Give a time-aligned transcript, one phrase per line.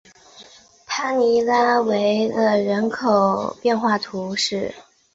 [0.87, 4.73] 帕尼拉维勒人口变化图示